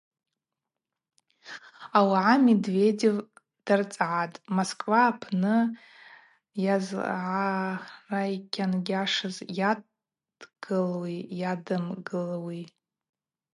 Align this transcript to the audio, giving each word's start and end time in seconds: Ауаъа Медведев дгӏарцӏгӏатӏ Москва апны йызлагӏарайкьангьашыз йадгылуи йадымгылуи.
Ауаъа 1.97 2.35
Медведев 2.47 3.15
дгӏарцӏгӏатӏ 3.57 4.41
Москва 4.57 4.99
апны 5.09 5.55
йызлагӏарайкьангьашыз 6.63 9.37
йадгылуи 9.57 11.17
йадымгылуи. 11.41 12.61